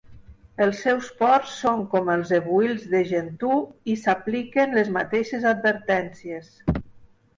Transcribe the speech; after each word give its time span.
Els 0.65 0.77
seus 0.85 1.09
ports 1.17 1.51
són 1.65 1.83
com 1.91 2.09
els 2.15 2.31
ebuilds 2.39 2.87
de 2.93 3.03
Gentoo, 3.11 3.61
i 3.93 3.95
s'apliquen 4.05 4.75
les 4.79 4.93
mateixes 4.99 5.47
advertències. 5.55 6.51